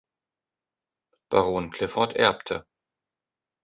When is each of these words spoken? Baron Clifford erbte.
Baron 1.29 1.69
Clifford 1.69 2.13
erbte. 2.15 2.65